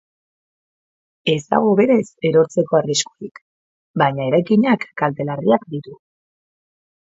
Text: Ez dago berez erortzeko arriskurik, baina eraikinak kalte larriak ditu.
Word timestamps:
Ez 1.33 1.43
dago 1.51 1.73
berez 1.79 2.05
erortzeko 2.29 2.79
arriskurik, 2.79 3.39
baina 4.05 4.27
eraikinak 4.33 4.89
kalte 5.05 5.31
larriak 5.31 5.71
ditu. 5.77 5.97